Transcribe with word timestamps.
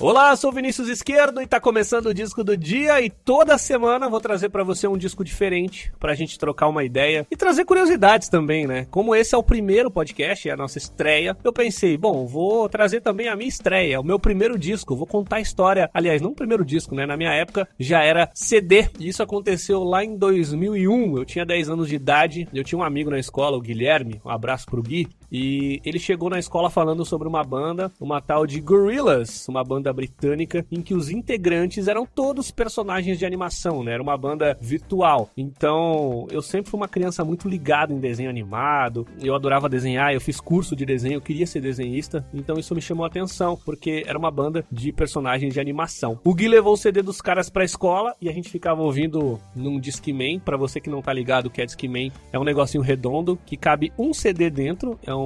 Olá, 0.00 0.36
sou 0.36 0.52
Vinícius 0.52 0.88
Esquerdo 0.88 1.42
e 1.42 1.46
tá 1.46 1.58
começando 1.58 2.06
o 2.06 2.14
disco 2.14 2.44
do 2.44 2.56
dia 2.56 3.00
e 3.00 3.10
toda 3.10 3.58
semana 3.58 4.08
vou 4.08 4.20
trazer 4.20 4.48
para 4.48 4.62
você 4.62 4.86
um 4.86 4.96
disco 4.96 5.24
diferente 5.24 5.92
pra 5.98 6.14
gente 6.14 6.38
trocar 6.38 6.68
uma 6.68 6.84
ideia 6.84 7.26
e 7.28 7.36
trazer 7.36 7.64
curiosidades 7.64 8.28
também, 8.28 8.64
né? 8.64 8.86
Como 8.92 9.12
esse 9.12 9.34
é 9.34 9.38
o 9.38 9.42
primeiro 9.42 9.90
podcast, 9.90 10.48
é 10.48 10.52
a 10.52 10.56
nossa 10.56 10.78
estreia, 10.78 11.36
eu 11.42 11.52
pensei, 11.52 11.98
bom, 11.98 12.24
vou 12.24 12.68
trazer 12.68 13.00
também 13.00 13.26
a 13.26 13.34
minha 13.34 13.48
estreia, 13.48 14.00
o 14.00 14.04
meu 14.04 14.20
primeiro 14.20 14.56
disco, 14.56 14.94
vou 14.94 15.06
contar 15.06 15.36
a 15.36 15.40
história, 15.40 15.90
aliás, 15.92 16.22
não 16.22 16.30
o 16.30 16.36
primeiro 16.36 16.64
disco, 16.64 16.94
né? 16.94 17.04
Na 17.04 17.16
minha 17.16 17.32
época 17.32 17.68
já 17.76 18.00
era 18.00 18.30
CD 18.32 18.88
e 19.00 19.08
isso 19.08 19.20
aconteceu 19.20 19.82
lá 19.82 20.04
em 20.04 20.16
2001, 20.16 21.18
eu 21.18 21.24
tinha 21.24 21.44
10 21.44 21.70
anos 21.70 21.88
de 21.88 21.96
idade, 21.96 22.48
eu 22.54 22.62
tinha 22.62 22.78
um 22.78 22.84
amigo 22.84 23.10
na 23.10 23.18
escola, 23.18 23.56
o 23.56 23.60
Guilherme, 23.60 24.20
um 24.24 24.30
abraço 24.30 24.66
pro 24.66 24.80
Gui, 24.80 25.08
e 25.30 25.80
ele 25.84 25.98
chegou 25.98 26.30
na 26.30 26.38
escola 26.38 26.70
falando 26.70 27.04
sobre 27.04 27.28
uma 27.28 27.44
banda, 27.44 27.92
uma 28.00 28.20
tal 28.20 28.46
de 28.46 28.60
Gorillaz, 28.60 29.46
uma 29.48 29.62
banda 29.62 29.92
britânica 29.92 30.64
em 30.70 30.80
que 30.80 30.94
os 30.94 31.10
integrantes 31.10 31.88
eram 31.88 32.06
todos 32.06 32.50
personagens 32.50 33.18
de 33.18 33.26
animação, 33.26 33.82
né? 33.82 33.92
Era 33.92 34.02
uma 34.02 34.16
banda 34.16 34.56
virtual. 34.60 35.30
Então, 35.36 36.26
eu 36.30 36.42
sempre 36.42 36.70
fui 36.70 36.78
uma 36.78 36.88
criança 36.88 37.24
muito 37.24 37.48
ligada 37.48 37.92
em 37.92 38.00
desenho 38.00 38.30
animado. 38.30 39.06
Eu 39.20 39.34
adorava 39.34 39.68
desenhar, 39.68 40.12
eu 40.12 40.20
fiz 40.20 40.40
curso 40.40 40.74
de 40.74 40.86
desenho, 40.86 41.14
eu 41.14 41.20
queria 41.20 41.46
ser 41.46 41.60
desenhista. 41.60 42.26
Então, 42.32 42.58
isso 42.58 42.74
me 42.74 42.80
chamou 42.80 43.04
a 43.04 43.08
atenção, 43.08 43.58
porque 43.64 44.04
era 44.06 44.18
uma 44.18 44.30
banda 44.30 44.64
de 44.70 44.92
personagens 44.92 45.52
de 45.52 45.60
animação. 45.60 46.18
O 46.24 46.34
Gui 46.34 46.48
levou 46.48 46.74
o 46.74 46.76
CD 46.76 47.02
dos 47.02 47.20
caras 47.20 47.50
pra 47.50 47.64
escola 47.64 48.14
e 48.20 48.28
a 48.28 48.32
gente 48.32 48.48
ficava 48.48 48.82
ouvindo 48.82 49.38
num 49.54 49.78
Discman. 49.78 50.38
Para 50.40 50.56
você 50.56 50.80
que 50.80 50.90
não 50.90 51.02
tá 51.02 51.12
ligado 51.12 51.46
o 51.46 51.50
que 51.50 51.60
é 51.60 51.66
Discman, 51.66 52.12
é 52.32 52.38
um 52.38 52.44
negocinho 52.44 52.82
redondo 52.82 53.38
que 53.44 53.56
cabe 53.56 53.92
um 53.98 54.14
CD 54.14 54.50
dentro. 54.50 54.98
É 55.04 55.14
um 55.14 55.17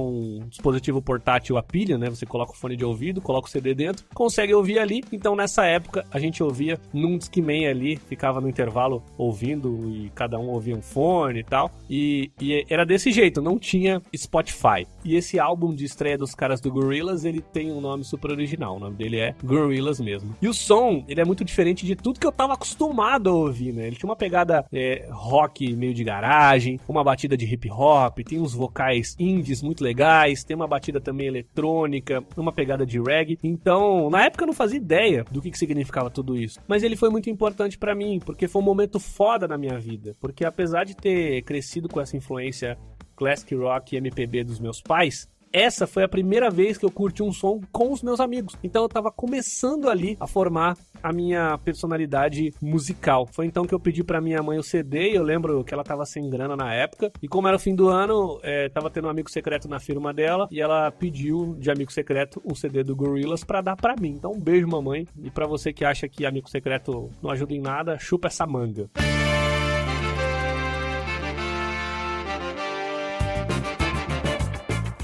dispositivo 0.49 1.01
portátil 1.01 1.57
a 1.57 1.63
pilha, 1.63 1.97
né? 1.97 2.09
Você 2.09 2.25
coloca 2.25 2.51
o 2.51 2.55
fone 2.55 2.75
de 2.75 2.85
ouvido, 2.85 3.21
coloca 3.21 3.47
o 3.47 3.51
CD 3.51 3.73
dentro, 3.73 4.05
consegue 4.13 4.53
ouvir 4.53 4.79
ali. 4.79 5.03
Então 5.11 5.35
nessa 5.35 5.65
época 5.65 6.05
a 6.11 6.19
gente 6.19 6.41
ouvia 6.41 6.79
num 6.93 7.17
Discman 7.17 7.67
ali, 7.67 7.97
ficava 7.97 8.39
no 8.39 8.49
intervalo 8.49 9.03
ouvindo 9.17 9.89
e 9.89 10.11
cada 10.15 10.39
um 10.39 10.49
ouvia 10.49 10.75
um 10.75 10.81
fone 10.81 11.39
e 11.39 11.43
tal. 11.43 11.71
E, 11.89 12.31
e 12.39 12.65
era 12.69 12.85
desse 12.85 13.11
jeito, 13.11 13.41
não 13.41 13.57
tinha 13.57 14.01
Spotify. 14.15 14.87
E 15.03 15.15
esse 15.15 15.39
álbum 15.39 15.73
de 15.73 15.85
estreia 15.85 16.17
dos 16.17 16.33
caras 16.33 16.61
do 16.61 16.71
Gorillaz, 16.71 17.25
ele 17.25 17.41
tem 17.41 17.71
um 17.71 17.81
nome 17.81 18.03
super 18.03 18.31
original. 18.31 18.77
O 18.77 18.79
nome 18.79 18.95
dele 18.95 19.19
é 19.19 19.35
Gorillaz 19.43 19.99
mesmo. 19.99 20.35
E 20.41 20.47
o 20.47 20.53
som, 20.53 21.03
ele 21.07 21.21
é 21.21 21.25
muito 21.25 21.43
diferente 21.43 21.85
de 21.85 21.95
tudo 21.95 22.19
que 22.19 22.27
eu 22.27 22.31
tava 22.31 22.53
acostumado 22.53 23.29
a 23.29 23.33
ouvir, 23.33 23.73
né? 23.73 23.87
Ele 23.87 23.95
tinha 23.95 24.09
uma 24.09 24.15
pegada 24.15 24.65
é, 24.71 25.07
rock 25.11 25.75
meio 25.75 25.93
de 25.93 26.03
garagem, 26.03 26.79
uma 26.87 27.03
batida 27.03 27.35
de 27.35 27.45
hip 27.45 27.69
hop, 27.69 28.19
tem 28.19 28.39
uns 28.39 28.53
vocais 28.53 29.15
indies 29.19 29.61
muito 29.61 29.82
legais, 29.83 30.43
tem 30.43 30.55
uma 30.55 30.67
batida 30.67 30.99
também 30.99 31.27
eletrônica, 31.27 32.23
uma 32.35 32.51
pegada 32.51 32.85
de 32.85 32.99
reggae. 32.99 33.37
Então, 33.43 34.09
na 34.09 34.25
época 34.25 34.43
eu 34.43 34.47
não 34.47 34.53
fazia 34.53 34.77
ideia 34.77 35.25
do 35.29 35.41
que, 35.41 35.51
que 35.51 35.57
significava 35.57 36.09
tudo 36.09 36.35
isso. 36.35 36.59
Mas 36.67 36.81
ele 36.81 36.95
foi 36.95 37.09
muito 37.09 37.29
importante 37.29 37.77
para 37.77 37.93
mim, 37.93 38.19
porque 38.25 38.47
foi 38.47 38.61
um 38.61 38.65
momento 38.65 38.99
foda 38.99 39.47
na 39.47 39.57
minha 39.57 39.77
vida. 39.79 40.15
Porque 40.19 40.45
apesar 40.45 40.85
de 40.85 40.95
ter 40.95 41.43
crescido 41.43 41.87
com 41.87 42.01
essa 42.01 42.17
influência 42.17 42.77
classic 43.15 43.53
rock 43.55 43.93
e 43.93 43.97
MPB 43.97 44.43
dos 44.43 44.59
meus 44.59 44.81
pais, 44.81 45.29
essa 45.53 45.85
foi 45.85 46.03
a 46.03 46.07
primeira 46.07 46.49
vez 46.49 46.77
que 46.77 46.85
eu 46.85 46.91
curti 46.91 47.21
um 47.21 47.31
som 47.31 47.61
com 47.71 47.93
os 47.93 48.01
meus 48.01 48.19
amigos. 48.19 48.57
Então 48.63 48.81
eu 48.81 48.89
tava 48.89 49.11
começando 49.11 49.87
ali 49.87 50.17
a 50.19 50.25
formar 50.25 50.75
a 51.01 51.13
minha 51.13 51.57
personalidade 51.59 52.53
musical. 52.61 53.27
Foi 53.31 53.45
então 53.45 53.65
que 53.65 53.73
eu 53.73 53.79
pedi 53.79 54.03
para 54.03 54.19
minha 54.19 54.41
mãe 54.41 54.57
o 54.57 54.63
CD, 54.63 55.11
e 55.11 55.15
eu 55.15 55.23
lembro 55.23 55.63
que 55.63 55.73
ela 55.73 55.83
tava 55.83 56.05
sem 56.05 56.27
grana 56.29 56.55
na 56.55 56.73
época. 56.73 57.11
E 57.21 57.27
como 57.27 57.47
era 57.47 57.57
o 57.57 57.59
fim 57.59 57.75
do 57.75 57.89
ano, 57.89 58.39
é, 58.41 58.69
tava 58.69 58.89
tendo 58.89 59.07
um 59.07 59.11
amigo 59.11 59.29
secreto 59.29 59.67
na 59.67 59.79
firma 59.79 60.13
dela, 60.13 60.47
e 60.49 60.59
ela 60.59 60.89
pediu 60.91 61.55
de 61.59 61.69
amigo 61.69 61.91
secreto 61.91 62.41
um 62.43 62.55
CD 62.55 62.83
do 62.83 62.95
Gorillaz 62.95 63.43
para 63.43 63.61
dar 63.61 63.75
para 63.75 63.95
mim. 63.99 64.15
Então 64.17 64.31
um 64.31 64.39
beijo, 64.39 64.67
mamãe. 64.67 65.07
E 65.21 65.29
para 65.29 65.45
você 65.45 65.71
que 65.71 65.85
acha 65.85 66.07
que 66.07 66.25
amigo 66.25 66.49
secreto 66.49 67.11
não 67.21 67.29
ajuda 67.29 67.53
em 67.53 67.61
nada, 67.61 67.99
chupa 67.99 68.27
essa 68.27 68.47
manga. 68.47 68.89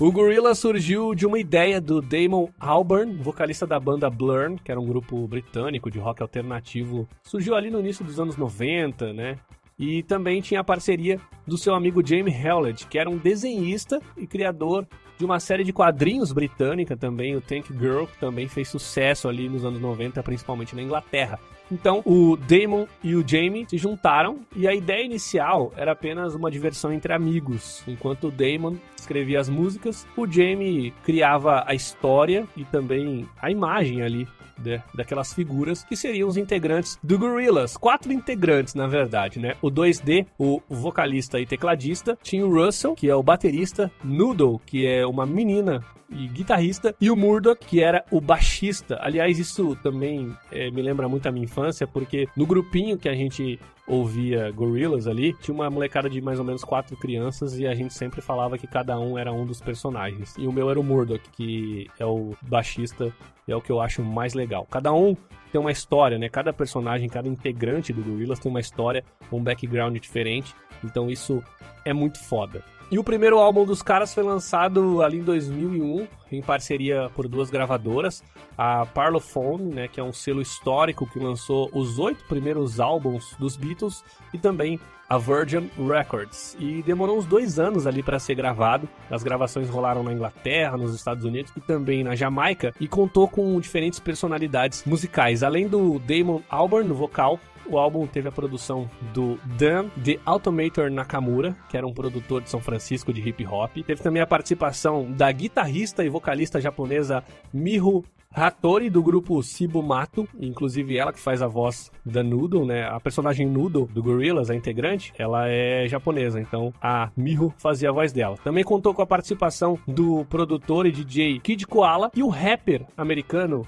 O 0.02 0.14
Gorilla 0.14 0.56
surgiu 0.56 1.14
de 1.14 1.26
uma 1.26 1.38
ideia 1.38 1.82
do 1.82 2.02
Damon 2.02 2.48
Albarn, 2.58 3.18
vocalista 3.22 3.68
da 3.68 3.78
banda 3.78 4.10
Blur, 4.10 4.56
que 4.64 4.72
era 4.72 4.80
um 4.80 4.86
grupo 4.86 5.28
britânico 5.28 5.92
de 5.92 6.00
rock 6.00 6.22
alternativo. 6.22 7.06
Surgiu 7.22 7.54
ali 7.54 7.70
no 7.70 7.82
início 7.82 8.06
dos 8.06 8.18
anos 8.18 8.38
90, 8.38 9.12
né? 9.12 9.38
E 9.78 10.02
também 10.04 10.40
tinha 10.40 10.62
a 10.62 10.64
parceria 10.64 11.20
do 11.46 11.58
seu 11.58 11.76
amigo 11.76 12.02
Jamie 12.06 12.34
Hewlett, 12.34 12.88
que 12.88 12.98
era 12.98 13.10
um 13.10 13.18
desenhista 13.18 14.02
e 14.16 14.26
criador 14.26 14.88
de 15.18 15.26
uma 15.26 15.38
série 15.38 15.66
de 15.66 15.74
quadrinhos 15.74 16.32
britânica 16.32 16.96
também, 16.96 17.36
o 17.36 17.42
Tank 17.42 17.68
Girl, 17.78 18.06
que 18.06 18.18
também 18.20 18.48
fez 18.48 18.70
sucesso 18.70 19.28
ali 19.28 19.50
nos 19.50 19.66
anos 19.66 19.82
90, 19.82 20.24
principalmente 20.24 20.78
na 20.78 20.82
Inglaterra. 20.82 21.38
Então, 21.72 22.02
o 22.06 22.36
Damon 22.36 22.88
e 23.04 23.16
o 23.16 23.28
Jamie 23.28 23.66
se 23.70 23.78
juntaram 23.78 24.40
e 24.56 24.68
a 24.68 24.74
ideia 24.74 25.04
inicial 25.04 25.72
era 25.76 25.92
apenas 25.92 26.34
uma 26.34 26.50
diversão 26.50 26.92
entre 26.92 27.14
amigos. 27.14 27.84
Enquanto 27.88 28.28
o 28.28 28.32
Damon 28.32 28.76
escrevia 28.98 29.40
as 29.40 29.50
músicas, 29.50 30.08
o 30.18 30.28
Jamie 30.28 30.94
criava 31.04 31.64
a 31.66 31.74
história 31.74 32.48
e 32.56 32.66
também 32.66 33.28
a 33.42 33.52
imagem 33.52 34.02
ali 34.02 34.28
de, 34.60 34.82
daquelas 34.94 35.34
figuras 35.34 35.84
que 35.84 35.96
seriam 35.96 36.28
os 36.28 36.38
integrantes 36.38 37.00
do 37.02 37.18
Gorillaz. 37.18 37.78
Quatro 37.78 38.12
integrantes, 38.12 38.76
na 38.76 38.88
verdade, 38.88 39.40
né? 39.40 39.56
O 39.62 39.72
2D, 39.72 40.26
o 40.38 40.62
vocalista 40.70 41.40
e 41.40 41.46
tecladista, 41.46 42.18
tinha 42.22 42.46
o 42.46 42.54
Russell, 42.54 42.96
que 42.96 43.10
é 43.10 43.16
o 43.16 43.24
baterista, 43.24 43.92
Noodle, 44.04 44.60
que 44.66 44.86
é 44.86 45.06
uma 45.06 45.26
menina 45.26 45.84
e 46.12 46.28
guitarrista, 46.28 46.96
e 47.00 47.10
o 47.10 47.16
Murdoch, 47.16 47.66
que 47.66 47.82
era 47.82 48.04
o 48.12 48.20
baixista. 48.20 48.98
Aliás, 49.02 49.38
isso 49.38 49.76
também 49.84 50.36
é, 50.52 50.70
me 50.72 50.82
lembra 50.82 51.08
muito 51.08 51.28
a 51.28 51.32
minha 51.32 51.46
infância, 51.46 51.86
porque 51.88 52.28
no 52.36 52.46
grupinho 52.46 52.98
que 52.98 53.10
a 53.10 53.14
gente 53.14 53.60
ouvia 53.90 54.52
Gorillaz 54.52 55.08
ali, 55.08 55.34
tinha 55.42 55.54
uma 55.54 55.70
molecada 55.70 56.08
de 56.08 56.22
mais 56.22 56.38
ou 56.38 56.46
menos 56.46 56.64
quatro 56.64 56.96
crianças 56.96 57.58
e 57.58 57.66
a 57.66 57.74
gente 57.74 57.94
sempre 57.94 58.22
falava 58.22 58.58
que 58.58 58.68
cada 58.68 59.00
um 59.00 59.18
era 59.18 59.34
um 59.34 59.46
dos 59.46 59.60
personagens. 59.60 60.36
E 60.38 60.46
o 60.46 60.52
meu 60.52 60.70
era 60.70 60.80
o 60.80 60.84
Murdoch, 60.84 61.24
que 61.32 61.90
é 61.98 62.06
o 62.06 62.36
baixista 62.44 63.12
e 63.48 63.52
é 63.52 63.56
o 63.56 63.62
que 63.62 63.72
eu 63.72 63.82
acho 63.82 64.04
mais 64.04 64.36
legal. 64.36 64.68
Cada 64.70 64.94
um 64.94 65.18
tem 65.52 65.60
uma 65.60 65.72
história, 65.72 66.18
né? 66.18 66.30
Cada 66.30 66.54
personagem, 66.54 67.10
cada 67.10 67.28
integrante 67.28 67.94
do 67.94 68.04
Gorillaz 68.04 68.40
tem 68.40 68.50
uma 68.50 68.60
história, 68.60 69.04
um 69.32 69.42
background 69.42 69.98
diferente. 69.98 70.56
Então 70.84 71.10
isso 71.10 71.44
é 71.86 71.94
muito 71.94 72.20
foda. 72.24 72.64
E 72.92 72.98
o 72.98 73.04
primeiro 73.04 73.38
álbum 73.38 73.66
dos 73.66 73.84
caras 73.84 74.14
foi 74.16 74.24
lançado 74.24 75.04
ali 75.04 75.20
em 75.20 75.24
2001, 75.24 76.08
em 76.32 76.42
parceria 76.42 77.10
por 77.14 77.28
duas 77.28 77.52
gravadoras, 77.52 78.24
a 78.58 78.84
Parlophone, 78.88 79.72
né, 79.72 79.88
que 79.88 80.00
é 80.00 80.04
um 80.04 80.12
selo 80.12 80.42
histórico 80.42 81.08
que 81.08 81.20
lançou 81.20 81.70
os 81.72 82.00
oito 82.00 82.24
primeiros 82.26 82.80
álbuns 82.80 83.36
dos 83.38 83.56
Beatles, 83.56 84.04
e 84.34 84.40
também 84.40 84.80
a 85.10 85.18
Virgin 85.18 85.70
Records. 85.78 86.56
E 86.60 86.84
demorou 86.84 87.18
uns 87.18 87.26
dois 87.26 87.58
anos 87.58 87.88
ali 87.88 88.04
para 88.04 88.20
ser 88.20 88.36
gravado. 88.36 88.88
As 89.10 89.24
gravações 89.24 89.70
rolaram 89.70 90.04
na 90.04 90.14
Inglaterra, 90.14 90.78
nos 90.78 90.94
Estados 90.94 91.26
Unidos 91.26 91.52
e 91.58 91.60
também 91.60 92.04
na 92.04 92.16
Jamaica, 92.16 92.74
e 92.80 92.88
contou 92.88 93.28
com 93.28 93.60
diferentes 93.60 94.00
personalidades 94.00 94.84
musicais, 94.86 95.44
além 95.44 95.68
do 95.68 96.00
Damon 96.00 96.42
Albarn 96.50 96.88
no 96.88 96.96
vocal, 96.96 97.40
o 97.70 97.78
álbum 97.78 98.08
teve 98.08 98.28
a 98.28 98.32
produção 98.32 98.90
do 99.14 99.40
Dan 99.58 99.90
The 100.04 100.18
Automator 100.26 100.90
Nakamura, 100.90 101.56
que 101.70 101.78
era 101.78 101.86
um 101.86 101.94
produtor 101.94 102.42
de 102.42 102.50
São 102.50 102.60
Francisco 102.60 103.14
de 103.14 103.22
hip 103.22 103.46
hop. 103.46 103.72
Teve 103.86 104.02
também 104.02 104.22
a 104.22 104.28
participação 104.28 105.12
da 105.12 105.32
guitarrista 105.32 106.04
e 106.04 106.10
vocalista 106.10 106.60
japonesa 106.60 107.24
Miho 107.54 108.04
Hattori, 108.32 108.92
do 108.92 109.02
grupo 109.02 109.42
Sibumato, 109.42 110.28
inclusive 110.40 110.96
ela 110.96 111.12
que 111.12 111.20
faz 111.20 111.42
a 111.42 111.48
voz 111.48 111.92
da 112.06 112.22
Noodle, 112.22 112.64
né? 112.64 112.88
A 112.88 113.00
personagem 113.00 113.48
Noodle 113.48 113.88
do 113.88 114.04
Gorillaz, 114.04 114.52
a 114.52 114.56
integrante, 114.56 115.12
ela 115.18 115.48
é 115.48 115.88
japonesa, 115.88 116.40
então 116.40 116.72
a 116.80 117.10
Miho 117.18 117.52
fazia 117.58 117.90
a 117.90 117.92
voz 117.92 118.14
dela. 118.14 118.38
Também 118.44 118.64
contou 118.64 118.94
com 118.94 119.02
a 119.02 119.08
participação 119.08 119.80
do 119.88 120.24
produtor 120.26 120.86
e 120.86 120.92
DJ 120.92 121.40
Kid 121.40 121.66
Koala 121.66 122.12
e 122.16 122.22
o 122.22 122.30
rapper 122.30 122.86
americano 122.96 123.66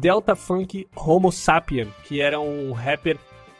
Delta 0.00 0.34
Funk 0.34 0.86
Homo 0.96 1.30
Sapien, 1.30 1.88
que 2.04 2.20
era 2.20 2.40
um 2.40 2.72
rapper 2.72 3.18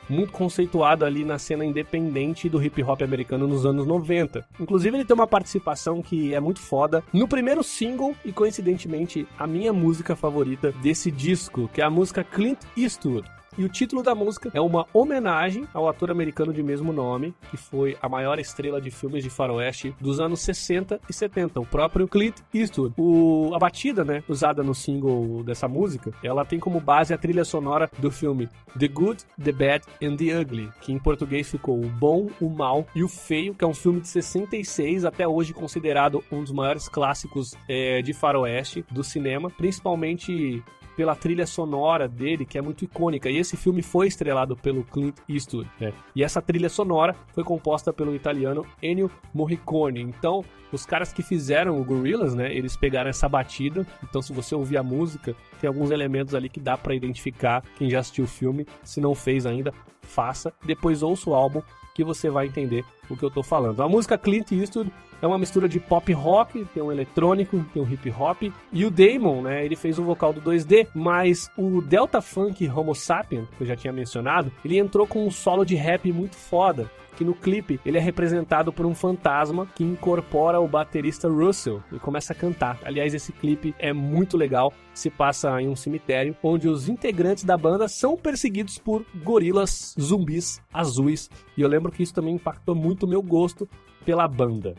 muito 0.09 0.33
conceituado 0.33 1.05
ali 1.05 1.25
na 1.25 1.39
cena 1.39 1.65
independente 1.65 2.49
do 2.49 2.63
hip 2.63 2.83
hop 2.83 3.03
americano 3.03 3.47
nos 3.47 3.65
anos 3.65 3.87
90. 3.87 4.45
Inclusive, 4.61 4.97
ele 4.97 5.05
tem 5.05 5.15
uma 5.15 5.27
participação 5.27 6.03
que 6.03 6.35
é 6.35 6.41
muito 6.41 6.61
foda 6.61 7.03
no 7.13 7.29
primeiro 7.29 7.63
single 7.63 8.15
e, 8.25 8.33
coincidentemente, 8.33 9.27
a 9.39 9.47
minha 9.47 9.73
música 9.73 10.17
favorita 10.17 10.73
desse 10.83 11.11
disco, 11.11 11.69
que 11.73 11.81
é 11.81 11.85
a 11.85 11.91
música 11.91 12.25
Clint 12.25 12.61
Eastwood. 12.77 13.38
E 13.59 13.65
o 13.65 13.69
título 13.69 14.05
da 14.05 14.15
música 14.15 14.53
é 14.55 14.61
uma 14.61 14.87
homenagem 14.95 15.67
ao 15.75 15.89
ator 15.89 16.13
americano 16.13 16.53
de 16.53 16.63
mesmo 16.63 16.93
nome, 16.93 17.35
que 17.51 17.57
foi 17.57 17.97
a 18.01 18.09
maior 18.09 18.39
estrela 18.39 18.81
de 18.81 18.89
filmes 18.89 19.25
de 19.25 19.29
faroeste 19.29 19.93
dos 20.01 20.21
anos 20.21 20.39
60 20.43 21.01
e 21.11 21.13
70, 21.13 21.59
o 21.59 21.67
próprio 21.67 22.07
Clint 22.07 22.37
Eastwood. 22.55 22.95
O, 22.97 23.51
a 23.53 23.59
batida, 23.59 24.05
né, 24.05 24.23
usada 24.29 24.63
no 24.63 24.77
single 24.77 25.43
dessa 25.43 25.67
música, 25.67 26.13
ela 26.23 26.45
tem 26.45 26.61
como 26.61 26.79
base 26.79 27.13
a 27.13 27.19
trilha 27.19 27.45
sonora 27.45 27.91
do 27.99 28.13
filme 28.13 28.49
The 28.79 28.87
Good, 28.87 29.25
The 29.43 29.51
Bad 29.51 29.85
and 30.01 30.15
The 30.15 30.41
Ugly, 30.41 30.71
que 30.81 30.93
em 30.93 30.99
português 31.01 31.51
ficou 31.51 31.81
O 31.81 31.89
Bom, 31.89 32.29
o 32.41 32.49
Mal 32.49 32.87
e 32.95 33.03
o 33.03 33.09
Feio, 33.09 33.57
que 33.57 33.65
é 33.65 33.67
um 33.67 33.75
filme 33.75 34.01
de 34.01 34.07
66, 34.07 35.05
até 35.05 35.27
hoje 35.27 35.53
considerado 35.53 36.23
um 36.31 36.45
dos 36.45 36.53
maiores 36.53 36.89
clássicos 36.89 37.57
é, 37.69 38.03
de 38.03 38.13
faroeste 38.13 38.85
do 38.89 39.03
cinema, 39.03 39.51
principalmente 39.51 40.63
pela 40.99 41.15
trilha 41.15 41.47
sonora 41.47 42.09
dele, 42.09 42.45
que 42.45 42.59
é 42.59 42.61
muito 42.61 42.85
icônica. 42.85 43.31
E 43.31 43.37
esse 43.37 43.56
filme 43.56 43.83
foi 43.83 44.09
estrelado 44.09 44.56
pelo 44.56 44.83
Clint 44.83 45.15
Eastwood, 45.29 45.71
né? 45.79 45.93
E 46.12 46.25
essa 46.25 46.43
trilha 46.43 46.69
sonora 46.69 47.15
foi 47.33 47.45
composta 47.45 47.93
pelo 47.93 48.17
italiano 48.17 48.67
Ennio 48.83 49.09
Morricone. 49.33 50.00
Então, 50.00 50.45
os 50.73 50.85
caras 50.85 51.12
que 51.12 51.23
fizeram 51.23 51.81
o 51.81 51.85
Gorillaz, 51.85 52.35
né, 52.35 52.53
eles 52.53 52.77
pegaram 52.77 53.09
essa 53.09 53.29
batida. 53.29 53.87
Então, 54.03 54.21
se 54.21 54.33
você 54.33 54.56
ouvir 54.56 54.77
a 54.77 54.83
música, 54.83 55.37
tem 55.61 55.69
alguns 55.69 55.93
elementos 55.93 56.35
ali 56.35 56.49
que 56.49 56.59
dá 56.59 56.77
para 56.77 56.97
identificar 56.97 57.62
quem 57.77 57.89
já 57.89 58.00
assistiu 58.00 58.25
o 58.25 58.29
filme. 58.29 58.67
Se 58.83 59.00
não 59.00 59.15
fez 59.15 59.47
ainda, 59.47 59.73
faça. 60.09 60.53
Depois 60.65 61.03
ouça 61.03 61.31
o 61.31 61.35
álbum 61.35 61.63
que 61.95 62.05
você 62.05 62.31
vai 62.31 62.47
entender 62.47 62.85
o 63.11 63.17
que 63.17 63.25
eu 63.25 63.31
tô 63.31 63.43
falando. 63.43 63.83
A 63.83 63.89
música 63.89 64.17
Clint 64.17 64.53
Eastwood 64.53 64.93
é 65.21 65.27
uma 65.27 65.39
mistura 65.39 65.69
de 65.69 65.81
pop 65.81 66.13
rock, 66.13 66.65
tem 66.67 66.83
um 66.83 66.93
eletrônico, 66.93 67.65
tem 67.73 67.83
um 67.83 67.93
hip 67.93 68.09
hop. 68.11 68.43
E 68.73 68.85
o 68.85 68.91
Damon, 68.91 69.43
né, 69.43 69.65
ele 69.65 69.75
fez 69.75 69.99
o 69.99 70.05
vocal 70.05 70.33
do 70.33 70.41
2D, 70.41 70.87
mas 70.95 71.51
o 71.59 71.83
Delta 71.83 72.21
Funk 72.21 72.69
Homo 72.69 72.95
Sapien, 72.95 73.49
que 73.57 73.65
eu 73.65 73.67
já 73.67 73.75
tinha 73.75 73.93
mencionado, 73.93 74.53
ele 74.65 74.79
entrou 74.79 75.07
com 75.07 75.27
um 75.27 75.31
solo 75.31 75.65
de 75.65 75.75
rap 75.75 76.13
muito 76.13 76.37
foda 76.37 76.89
que 77.19 77.25
no 77.25 77.35
clipe 77.35 77.81
ele 77.85 77.99
é 77.99 78.00
representado 78.00 78.73
por 78.73 78.87
um 78.87 78.94
fantasma 78.94 79.67
que 79.75 79.82
incorpora 79.82 80.61
o 80.61 80.69
baterista 80.69 81.29
Russell 81.29 81.82
e 81.91 81.99
começa 81.99 82.32
a 82.32 82.37
cantar. 82.37 82.79
Aliás, 82.85 83.12
esse 83.12 83.32
clipe 83.32 83.75
é 83.76 83.93
muito 83.93 84.37
legal, 84.37 84.73
se 84.94 85.11
passa 85.11 85.61
em 85.61 85.69
um 85.69 85.75
cemitério 85.75 86.37
onde 86.41 86.69
os 86.69 86.88
integrantes 86.88 87.43
da 87.43 87.56
banda 87.56 87.88
são 87.88 88.17
perseguidos 88.17 88.79
por 88.79 89.05
gorilas 89.25 89.97
zumbis 90.00 90.62
azuis. 90.73 91.29
E 91.56 91.61
eu 91.61 91.69
lembro 91.69 91.91
que 91.91 92.05
isso 92.05 92.15
também 92.15 92.37
impactou 92.37 92.76
muito 92.76 93.03
o 93.03 93.09
meu 93.09 93.21
gosto 93.21 93.69
pela 94.05 94.29
banda. 94.29 94.76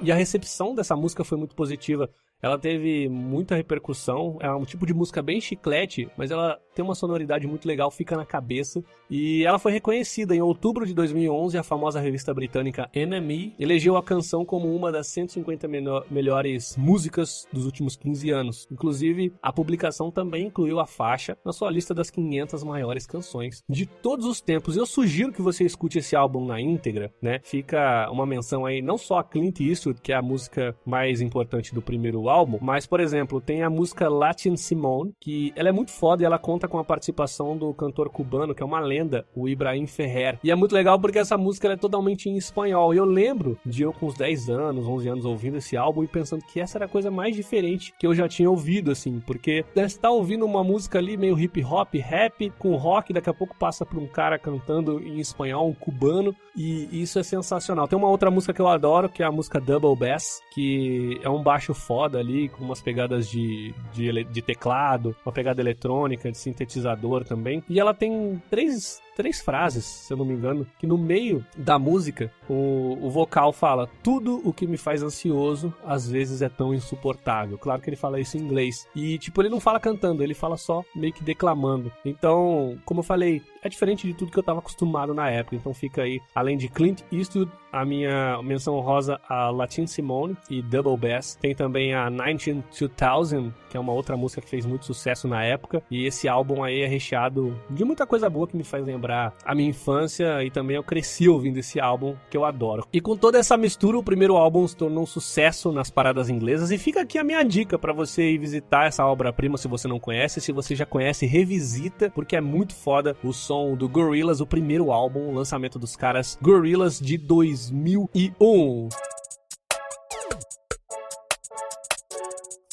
E 0.00 0.12
a 0.12 0.14
recepção 0.14 0.74
dessa 0.74 0.94
música 0.94 1.24
foi 1.24 1.36
muito 1.36 1.54
positiva. 1.56 2.10
Ela 2.40 2.58
teve 2.58 3.08
muita 3.08 3.56
repercussão, 3.56 4.38
é 4.40 4.50
um 4.52 4.64
tipo 4.64 4.86
de 4.86 4.94
música 4.94 5.20
bem 5.20 5.40
chiclete, 5.40 6.08
mas 6.16 6.30
ela 6.30 6.58
tem 6.74 6.84
uma 6.84 6.94
sonoridade 6.94 7.46
muito 7.46 7.66
legal, 7.66 7.90
fica 7.90 8.16
na 8.16 8.24
cabeça. 8.24 8.82
E 9.10 9.44
ela 9.44 9.58
foi 9.58 9.72
reconhecida 9.72 10.36
em 10.36 10.40
outubro 10.40 10.86
de 10.86 10.94
2011, 10.94 11.58
a 11.58 11.62
famosa 11.62 11.98
revista 11.98 12.32
britânica 12.32 12.88
NME 12.94 13.54
elegeu 13.58 13.96
a 13.96 14.02
canção 14.02 14.44
como 14.44 14.72
uma 14.74 14.92
das 14.92 15.08
150 15.08 15.66
melhores 16.08 16.76
músicas 16.76 17.46
dos 17.52 17.64
últimos 17.64 17.96
15 17.96 18.30
anos. 18.30 18.68
Inclusive, 18.70 19.32
a 19.42 19.52
publicação 19.52 20.10
também 20.10 20.46
incluiu 20.46 20.78
a 20.78 20.86
faixa 20.86 21.36
na 21.44 21.52
sua 21.52 21.70
lista 21.70 21.92
das 21.92 22.10
500 22.10 22.62
maiores 22.62 23.06
canções 23.06 23.64
de 23.68 23.84
todos 23.86 24.26
os 24.26 24.40
tempos. 24.40 24.76
Eu 24.76 24.86
sugiro 24.86 25.32
que 25.32 25.42
você 25.42 25.64
escute 25.64 25.98
esse 25.98 26.14
álbum 26.14 26.44
na 26.44 26.60
íntegra, 26.60 27.12
né? 27.20 27.40
Fica 27.42 28.08
uma 28.10 28.26
menção 28.26 28.64
aí 28.64 28.80
não 28.80 28.96
só 28.96 29.18
a 29.18 29.24
Clint 29.24 29.58
Eastwood, 29.60 30.00
que 30.00 30.12
é 30.12 30.16
a 30.16 30.22
música 30.22 30.76
mais 30.86 31.20
importante 31.20 31.74
do 31.74 31.82
primeiro 31.82 32.27
álbum, 32.28 32.58
mas, 32.60 32.86
por 32.86 33.00
exemplo, 33.00 33.40
tem 33.40 33.62
a 33.62 33.70
música 33.70 34.08
Latin 34.08 34.56
Simone, 34.56 35.14
que 35.20 35.52
ela 35.56 35.68
é 35.68 35.72
muito 35.72 35.90
foda 35.90 36.22
e 36.22 36.26
ela 36.26 36.38
conta 36.38 36.68
com 36.68 36.78
a 36.78 36.84
participação 36.84 37.56
do 37.56 37.72
cantor 37.74 38.08
cubano, 38.08 38.54
que 38.54 38.62
é 38.62 38.66
uma 38.66 38.80
lenda, 38.80 39.26
o 39.34 39.48
Ibrahim 39.48 39.86
Ferrer. 39.86 40.38
E 40.42 40.50
é 40.50 40.54
muito 40.54 40.74
legal 40.74 40.98
porque 40.98 41.18
essa 41.18 41.36
música 41.36 41.68
é 41.68 41.76
totalmente 41.76 42.28
em 42.28 42.36
espanhol. 42.36 42.94
E 42.94 42.96
eu 42.96 43.04
lembro 43.04 43.58
de 43.64 43.82
eu 43.82 43.92
com 43.92 44.06
uns 44.06 44.14
10 44.14 44.50
anos, 44.50 44.86
11 44.86 45.08
anos 45.08 45.24
ouvindo 45.24 45.58
esse 45.58 45.76
álbum 45.76 46.04
e 46.04 46.08
pensando 46.08 46.44
que 46.44 46.60
essa 46.60 46.78
era 46.78 46.84
a 46.86 46.88
coisa 46.88 47.10
mais 47.10 47.34
diferente 47.34 47.92
que 47.98 48.06
eu 48.06 48.14
já 48.14 48.28
tinha 48.28 48.50
ouvido, 48.50 48.90
assim, 48.90 49.20
porque 49.20 49.64
você 49.74 49.82
está 49.82 50.10
ouvindo 50.10 50.44
uma 50.44 50.64
música 50.64 50.98
ali 50.98 51.16
meio 51.16 51.38
hip 51.38 51.62
hop, 51.64 51.94
rap, 51.94 52.50
com 52.58 52.74
rock, 52.76 53.12
daqui 53.12 53.30
a 53.30 53.34
pouco 53.34 53.56
passa 53.58 53.84
por 53.84 53.98
um 53.98 54.06
cara 54.06 54.38
cantando 54.38 55.00
em 55.00 55.18
espanhol, 55.18 55.68
um 55.68 55.74
cubano, 55.74 56.34
e 56.56 57.02
isso 57.02 57.18
é 57.18 57.22
sensacional. 57.22 57.86
Tem 57.86 57.98
uma 57.98 58.08
outra 58.08 58.30
música 58.30 58.52
que 58.52 58.60
eu 58.60 58.68
adoro, 58.68 59.08
que 59.08 59.22
é 59.22 59.26
a 59.26 59.32
música 59.32 59.60
Double 59.60 59.94
Bass, 59.94 60.40
que 60.52 61.20
é 61.22 61.28
um 61.28 61.42
baixo 61.42 61.72
foda 61.72 62.17
ali, 62.18 62.48
com 62.48 62.64
umas 62.64 62.80
pegadas 62.80 63.28
de, 63.28 63.74
de, 63.92 64.24
de 64.24 64.42
teclado, 64.42 65.14
uma 65.24 65.32
pegada 65.32 65.60
eletrônica, 65.60 66.30
de 66.30 66.38
sintetizador 66.38 67.24
também. 67.24 67.62
E 67.68 67.78
ela 67.78 67.94
tem 67.94 68.42
três 68.50 69.00
três 69.18 69.40
frases, 69.40 69.84
se 69.84 70.12
eu 70.12 70.16
não 70.16 70.24
me 70.24 70.32
engano, 70.32 70.64
que 70.78 70.86
no 70.86 70.96
meio 70.96 71.44
da 71.56 71.76
música 71.76 72.30
o, 72.48 72.96
o 73.02 73.10
vocal 73.10 73.52
fala: 73.52 73.90
Tudo 74.00 74.40
o 74.44 74.52
que 74.52 74.64
me 74.64 74.76
faz 74.76 75.02
ansioso 75.02 75.74
às 75.84 76.08
vezes 76.08 76.40
é 76.40 76.48
tão 76.48 76.72
insuportável. 76.72 77.58
Claro 77.58 77.82
que 77.82 77.90
ele 77.90 77.96
fala 77.96 78.20
isso 78.20 78.38
em 78.38 78.40
inglês. 78.40 78.86
E, 78.94 79.18
tipo, 79.18 79.42
ele 79.42 79.48
não 79.48 79.58
fala 79.58 79.80
cantando, 79.80 80.22
ele 80.22 80.34
fala 80.34 80.56
só 80.56 80.84
meio 80.94 81.12
que 81.12 81.24
declamando. 81.24 81.90
Então, 82.04 82.78
como 82.84 83.00
eu 83.00 83.04
falei, 83.04 83.42
é 83.60 83.68
diferente 83.68 84.06
de 84.06 84.14
tudo 84.14 84.30
que 84.30 84.38
eu 84.38 84.42
estava 84.42 84.60
acostumado 84.60 85.12
na 85.12 85.28
época. 85.28 85.56
Então 85.56 85.74
fica 85.74 86.02
aí, 86.02 86.20
além 86.32 86.56
de 86.56 86.68
Clint 86.68 87.02
Eastwood, 87.10 87.50
a 87.72 87.84
minha 87.84 88.40
menção 88.42 88.78
rosa 88.80 89.20
a 89.28 89.50
Latin 89.50 89.86
Simone 89.86 90.36
e 90.48 90.62
Double 90.62 90.96
Bass. 90.96 91.36
Tem 91.40 91.54
também 91.54 91.92
a 91.92 92.08
192,000, 92.08 93.52
que 93.68 93.76
é 93.76 93.80
uma 93.80 93.92
outra 93.92 94.16
música 94.16 94.40
que 94.40 94.48
fez 94.48 94.64
muito 94.64 94.86
sucesso 94.86 95.26
na 95.26 95.42
época. 95.44 95.82
E 95.90 96.06
esse 96.06 96.28
álbum 96.28 96.62
aí 96.62 96.80
é 96.80 96.86
recheado 96.86 97.58
de 97.68 97.84
muita 97.84 98.06
coisa 98.06 98.30
boa 98.30 98.46
que 98.46 98.56
me 98.56 98.64
faz 98.64 98.84
lembrar 98.84 99.07
a 99.10 99.54
minha 99.54 99.70
infância 99.70 100.42
e 100.44 100.50
também 100.50 100.76
eu 100.76 100.82
cresci 100.82 101.28
ouvindo 101.28 101.58
esse 101.58 101.80
álbum 101.80 102.14
que 102.30 102.36
eu 102.36 102.44
adoro. 102.44 102.86
E 102.92 103.00
com 103.00 103.16
toda 103.16 103.38
essa 103.38 103.56
mistura, 103.56 103.98
o 103.98 104.02
primeiro 104.02 104.36
álbum 104.36 104.66
se 104.66 104.76
tornou 104.76 105.02
um 105.02 105.06
sucesso 105.06 105.72
nas 105.72 105.90
paradas 105.90 106.28
inglesas. 106.28 106.70
E 106.70 106.78
fica 106.78 107.00
aqui 107.00 107.18
a 107.18 107.24
minha 107.24 107.42
dica 107.42 107.78
para 107.78 107.92
você 107.92 108.30
ir 108.30 108.38
visitar 108.38 108.86
essa 108.86 109.04
obra-prima 109.06 109.58
se 109.58 109.68
você 109.68 109.88
não 109.88 109.98
conhece. 109.98 110.40
Se 110.40 110.52
você 110.52 110.74
já 110.74 110.86
conhece, 110.86 111.26
revisita, 111.26 112.10
porque 112.10 112.36
é 112.36 112.40
muito 112.40 112.74
foda 112.74 113.16
o 113.22 113.32
som 113.32 113.74
do 113.74 113.88
Gorillaz, 113.88 114.40
o 114.40 114.46
primeiro 114.46 114.90
álbum, 114.90 115.28
o 115.28 115.34
lançamento 115.34 115.78
dos 115.78 115.96
caras 115.96 116.38
Gorillaz 116.40 116.98
de 116.98 117.16
2001. 117.16 118.88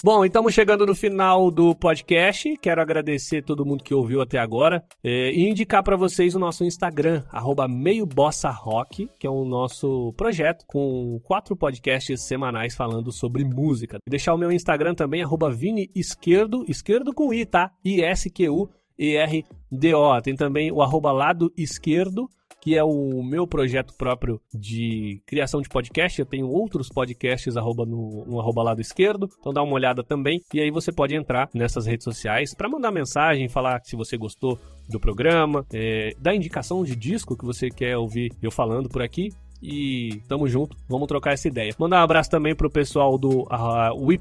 Bom, 0.06 0.24
estamos 0.24 0.54
chegando 0.54 0.86
no 0.86 0.94
final 0.94 1.50
do 1.50 1.74
podcast. 1.74 2.56
Quero 2.58 2.80
agradecer 2.80 3.42
todo 3.42 3.66
mundo 3.66 3.84
que 3.84 3.92
ouviu 3.92 4.22
até 4.22 4.38
agora 4.38 4.86
é, 5.04 5.32
e 5.32 5.50
indicar 5.50 5.82
para 5.82 5.98
vocês 5.98 6.36
o 6.36 6.40
nosso 6.40 6.64
Instagram, 6.64 7.24
@meiobossarrock, 7.68 9.10
que 9.20 9.26
é 9.26 9.30
o 9.32 9.44
nosso 9.44 10.14
projeto 10.16 10.64
com 10.68 11.20
quatro 11.24 11.56
podcasts 11.56 12.22
semanais 12.22 12.76
falando 12.76 13.12
sobre 13.12 13.44
música. 13.44 13.98
Deixar 14.08 14.36
o 14.36 14.38
meu 14.38 14.52
Instagram 14.52 14.94
também, 14.94 15.24
arroba 15.24 15.50
Esquerdo, 15.96 16.64
esquerdo 16.68 17.12
com 17.12 17.34
I, 17.34 17.44
tá? 17.44 17.72
I-S-Q-U. 17.84 18.70
E-R-D-O. 19.00 20.22
Tem 20.22 20.36
também 20.36 20.72
o 20.72 20.84
arroba 20.84 21.12
lado 21.12 21.52
esquerdo, 21.58 22.30
que 22.66 22.76
é 22.76 22.84
o 22.84 23.22
meu 23.22 23.46
projeto 23.46 23.94
próprio 23.94 24.42
de 24.52 25.22
criação 25.28 25.62
de 25.62 25.70
podcast. 25.70 26.20
Eu 26.20 26.26
tenho 26.26 26.48
outros 26.48 26.90
podcasts 26.90 27.56
arroba 27.56 27.86
no, 27.86 28.26
no 28.26 28.40
arroba 28.40 28.64
lado 28.64 28.82
esquerdo, 28.82 29.30
então 29.40 29.54
dá 29.54 29.62
uma 29.62 29.76
olhada 29.76 30.04
também. 30.04 30.42
E 30.52 30.60
aí 30.60 30.72
você 30.72 30.92
pode 30.92 31.16
entrar 31.16 31.48
nessas 31.54 31.86
redes 31.86 32.04
sociais 32.04 32.56
para 32.56 32.68
mandar 32.68 32.92
mensagem, 32.92 33.48
falar 33.48 33.82
se 33.84 33.96
você 33.96 34.18
gostou 34.18 34.60
do 34.90 35.00
programa, 35.00 35.64
é, 35.72 36.16
dar 36.20 36.34
indicação 36.34 36.84
de 36.84 36.96
disco 36.96 37.38
que 37.38 37.46
você 37.46 37.70
quer 37.70 37.98
ouvir 37.98 38.32
eu 38.42 38.50
falando 38.50 38.90
por 38.90 39.04
aqui 39.04 39.30
e 39.62 40.22
tamo 40.28 40.48
junto, 40.48 40.76
vamos 40.88 41.08
trocar 41.08 41.34
essa 41.34 41.48
ideia. 41.48 41.74
Mandar 41.78 42.02
um 42.02 42.04
abraço 42.04 42.30
também 42.30 42.56
pro 42.56 42.70
pessoal 42.70 43.18
do 43.18 43.44
uh, 43.44 44.16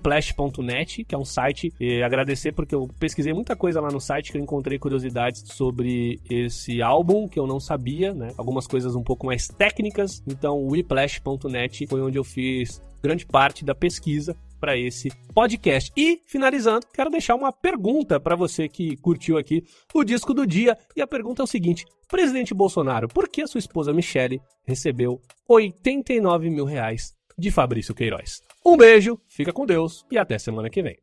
que 1.07 1.15
é 1.15 1.19
um 1.19 1.25
site, 1.25 1.73
e 1.81 2.03
agradecer 2.03 2.53
porque 2.53 2.75
eu 2.75 2.89
pesquisei 2.99 3.33
muita 3.33 3.57
coisa 3.57 3.81
lá 3.81 3.91
no 3.91 4.01
site 4.01 4.33
que 4.33 4.39
eu 4.39 4.43
encontrei 4.43 4.79
curiosidades 4.79 5.45
sobre 5.47 6.21
esse 6.29 6.83
álbum 6.83 7.29
que 7.29 7.39
eu 7.39 7.47
não 7.47 7.61
sabia, 7.61 8.15
né? 8.15 8.33
Algumas 8.37 8.67
coisas 8.67 8.95
um 8.95 9.03
pouco 9.03 9.27
mais 9.27 9.49
técnicas. 9.49 10.23
Então, 10.27 10.67
whiplash.net 10.67 11.87
foi 11.87 12.01
onde 12.01 12.19
eu 12.19 12.25
fiz 12.25 12.83
grande 13.03 13.27
parte 13.27 13.65
da 13.65 13.75
pesquisa 13.75 14.35
para 14.65 14.79
esse 14.79 15.11
podcast. 15.35 15.93
E, 15.95 16.23
finalizando, 16.25 16.87
quero 16.95 17.11
deixar 17.11 17.35
uma 17.35 17.53
pergunta 17.53 18.19
para 18.19 18.35
você 18.35 18.67
que 18.67 18.97
curtiu 18.97 19.37
aqui 19.37 19.63
o 19.93 20.03
disco 20.03 20.33
do 20.33 20.47
dia. 20.47 20.75
E 20.97 21.03
a 21.03 21.07
pergunta 21.07 21.43
é 21.43 21.45
o 21.45 21.47
seguinte: 21.47 21.85
Presidente 22.09 22.55
Bolsonaro, 22.55 23.07
por 23.07 23.29
que 23.29 23.43
a 23.43 23.47
sua 23.47 23.59
esposa 23.59 23.93
Michele 23.93 24.41
recebeu 24.67 25.21
89 25.47 26.49
mil 26.49 26.65
reais 26.65 27.13
de 27.37 27.51
Fabrício 27.51 27.95
Queiroz? 27.95 28.41
Um 28.65 28.75
beijo, 28.75 29.21
fica 29.29 29.53
com 29.53 29.67
Deus 29.67 30.07
e 30.11 30.17
até 30.17 30.39
semana 30.39 30.71
que 30.71 30.83
vem. 30.83 30.97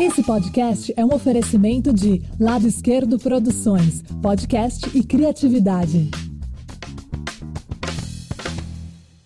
Esse 0.00 0.24
podcast 0.24 0.92
é 0.96 1.04
um 1.04 1.12
oferecimento 1.12 1.92
de 1.92 2.22
Lado 2.40 2.66
Esquerdo 2.66 3.18
Produções, 3.18 4.02
podcast 4.22 4.90
e 4.96 5.04
criatividade. 5.04 6.10